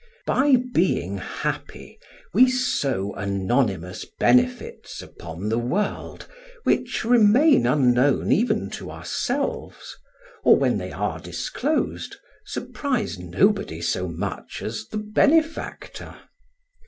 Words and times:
By 0.25 0.55
being 0.55 1.19
happy, 1.19 1.99
we 2.33 2.49
sow 2.49 3.13
anonymous 3.13 4.03
benefits 4.03 4.99
upon 4.99 5.49
the 5.49 5.59
world, 5.59 6.25
which 6.63 7.05
remain 7.05 7.67
unknown 7.67 8.31
even 8.31 8.71
to 8.71 8.89
ourselves, 8.89 9.95
or 10.43 10.57
when 10.57 10.79
they 10.79 10.91
are 10.91 11.19
disclosed, 11.19 12.15
surprise 12.47 13.19
nobody 13.19 13.79
so 13.79 14.07
much 14.07 14.63
as 14.63 14.87
the 14.87 14.97
benefactor. 14.97 16.17